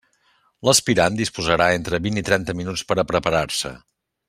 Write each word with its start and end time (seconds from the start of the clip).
L'aspirant 0.67 1.17
disposarà 1.19 1.67
entre 1.81 2.01
vint 2.07 2.17
i 2.23 2.25
trenta 2.31 2.57
minuts 2.63 2.87
per 2.93 2.99
a 2.99 3.07
preparar-se. 3.13 3.75